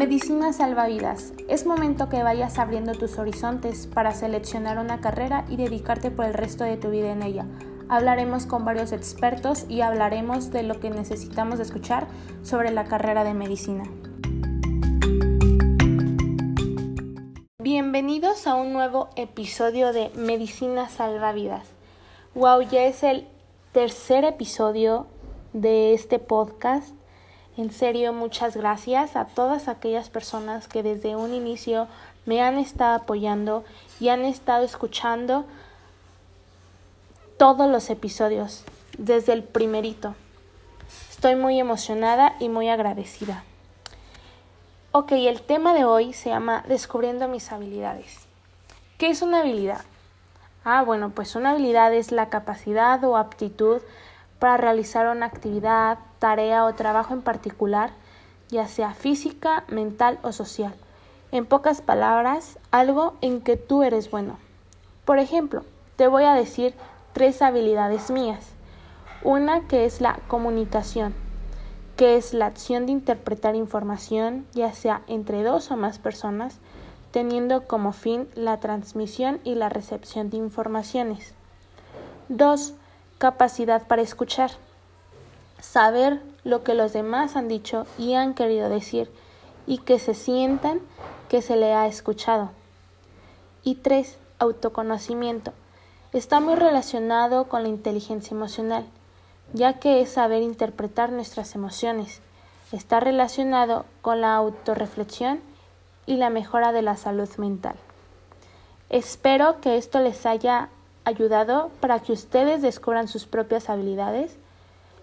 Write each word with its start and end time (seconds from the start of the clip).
Medicina 0.00 0.54
salvavidas. 0.54 1.34
Es 1.46 1.66
momento 1.66 2.08
que 2.08 2.22
vayas 2.22 2.58
abriendo 2.58 2.94
tus 2.94 3.18
horizontes 3.18 3.86
para 3.86 4.14
seleccionar 4.14 4.78
una 4.78 5.02
carrera 5.02 5.44
y 5.50 5.56
dedicarte 5.56 6.10
por 6.10 6.24
el 6.24 6.32
resto 6.32 6.64
de 6.64 6.78
tu 6.78 6.88
vida 6.88 7.12
en 7.12 7.22
ella. 7.22 7.44
Hablaremos 7.90 8.46
con 8.46 8.64
varios 8.64 8.92
expertos 8.92 9.66
y 9.68 9.82
hablaremos 9.82 10.52
de 10.52 10.62
lo 10.62 10.80
que 10.80 10.88
necesitamos 10.88 11.60
escuchar 11.60 12.06
sobre 12.42 12.70
la 12.70 12.84
carrera 12.84 13.24
de 13.24 13.34
medicina. 13.34 13.84
Bienvenidos 17.58 18.46
a 18.46 18.54
un 18.54 18.72
nuevo 18.72 19.10
episodio 19.16 19.92
de 19.92 20.10
Medicina 20.14 20.88
Salvavidas. 20.88 21.68
Wow, 22.34 22.62
ya 22.62 22.84
es 22.84 23.02
el 23.02 23.28
tercer 23.72 24.24
episodio 24.24 25.08
de 25.52 25.92
este 25.92 26.18
podcast. 26.18 26.94
En 27.60 27.70
serio, 27.72 28.14
muchas 28.14 28.56
gracias 28.56 29.16
a 29.16 29.26
todas 29.26 29.68
aquellas 29.68 30.08
personas 30.08 30.66
que 30.66 30.82
desde 30.82 31.14
un 31.14 31.34
inicio 31.34 31.88
me 32.24 32.40
han 32.40 32.56
estado 32.56 32.94
apoyando 32.94 33.64
y 34.00 34.08
han 34.08 34.24
estado 34.24 34.64
escuchando 34.64 35.44
todos 37.36 37.70
los 37.70 37.90
episodios, 37.90 38.64
desde 38.96 39.34
el 39.34 39.42
primerito. 39.42 40.14
Estoy 41.10 41.34
muy 41.34 41.60
emocionada 41.60 42.34
y 42.40 42.48
muy 42.48 42.70
agradecida. 42.70 43.44
Ok, 44.92 45.12
el 45.12 45.42
tema 45.42 45.74
de 45.74 45.84
hoy 45.84 46.14
se 46.14 46.30
llama 46.30 46.64
Descubriendo 46.66 47.28
mis 47.28 47.52
habilidades. 47.52 48.20
¿Qué 48.96 49.10
es 49.10 49.20
una 49.20 49.40
habilidad? 49.40 49.82
Ah, 50.64 50.82
bueno, 50.82 51.10
pues 51.10 51.36
una 51.36 51.50
habilidad 51.50 51.92
es 51.92 52.10
la 52.10 52.30
capacidad 52.30 53.04
o 53.04 53.18
aptitud 53.18 53.82
para 54.38 54.56
realizar 54.56 55.14
una 55.14 55.26
actividad, 55.26 55.98
tarea 56.20 56.64
o 56.64 56.74
trabajo 56.74 57.12
en 57.12 57.22
particular, 57.22 57.90
ya 58.48 58.68
sea 58.68 58.94
física, 58.94 59.64
mental 59.66 60.20
o 60.22 60.30
social. 60.30 60.74
En 61.32 61.46
pocas 61.46 61.82
palabras, 61.82 62.60
algo 62.70 63.14
en 63.20 63.40
que 63.40 63.56
tú 63.56 63.82
eres 63.82 64.12
bueno. 64.12 64.38
Por 65.04 65.18
ejemplo, 65.18 65.64
te 65.96 66.06
voy 66.06 66.22
a 66.22 66.34
decir 66.34 66.74
tres 67.12 67.42
habilidades 67.42 68.12
mías. 68.12 68.50
Una 69.24 69.66
que 69.66 69.84
es 69.84 70.00
la 70.00 70.20
comunicación 70.28 71.14
que 72.00 72.16
es 72.16 72.32
la 72.32 72.46
acción 72.46 72.86
de 72.86 72.92
interpretar 72.92 73.54
información, 73.56 74.46
ya 74.54 74.72
sea 74.72 75.02
entre 75.06 75.42
dos 75.42 75.70
o 75.70 75.76
más 75.76 75.98
personas, 75.98 76.56
teniendo 77.10 77.66
como 77.66 77.92
fin 77.92 78.26
la 78.34 78.56
transmisión 78.56 79.38
y 79.44 79.54
la 79.54 79.68
recepción 79.68 80.30
de 80.30 80.38
informaciones. 80.38 81.34
2. 82.30 82.72
Capacidad 83.18 83.86
para 83.86 84.00
escuchar. 84.00 84.50
Saber 85.60 86.20
lo 86.44 86.64
que 86.64 86.74
los 86.74 86.92
demás 86.92 87.36
han 87.36 87.48
dicho 87.48 87.86
y 87.98 88.14
han 88.14 88.34
querido 88.34 88.68
decir 88.68 89.10
y 89.66 89.78
que 89.78 89.98
se 89.98 90.14
sientan 90.14 90.80
que 91.28 91.42
se 91.42 91.56
le 91.56 91.74
ha 91.74 91.86
escuchado. 91.86 92.50
Y 93.62 93.76
3. 93.76 94.16
Autoconocimiento. 94.38 95.52
Está 96.12 96.40
muy 96.40 96.54
relacionado 96.54 97.48
con 97.48 97.62
la 97.62 97.68
inteligencia 97.68 98.34
emocional 98.34 98.86
ya 99.52 99.74
que 99.74 100.00
es 100.00 100.10
saber 100.10 100.42
interpretar 100.42 101.10
nuestras 101.10 101.54
emociones. 101.54 102.20
Está 102.72 103.00
relacionado 103.00 103.84
con 104.00 104.20
la 104.20 104.34
autorreflexión 104.36 105.40
y 106.06 106.16
la 106.16 106.30
mejora 106.30 106.72
de 106.72 106.82
la 106.82 106.96
salud 106.96 107.28
mental. 107.36 107.74
Espero 108.88 109.60
que 109.60 109.76
esto 109.76 110.00
les 110.00 110.26
haya 110.26 110.68
ayudado 111.04 111.70
para 111.80 112.00
que 112.00 112.12
ustedes 112.12 112.62
descubran 112.62 113.08
sus 113.08 113.26
propias 113.26 113.70
habilidades 113.70 114.36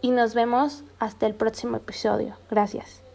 y 0.00 0.10
nos 0.10 0.34
vemos 0.34 0.84
hasta 0.98 1.26
el 1.26 1.34
próximo 1.34 1.76
episodio. 1.76 2.36
Gracias. 2.50 3.07